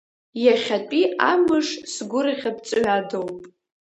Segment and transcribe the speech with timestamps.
[0.43, 3.37] Иахьатәи амыш сгәырӷьа ҵҩадоуп…